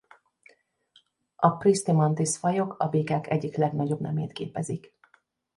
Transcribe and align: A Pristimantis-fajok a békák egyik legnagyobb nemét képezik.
A 1.35 1.49
Pristimantis-fajok 1.57 2.75
a 2.79 2.87
békák 2.89 3.29
egyik 3.29 3.55
legnagyobb 3.57 3.99
nemét 3.99 4.31
képezik. 4.31 4.93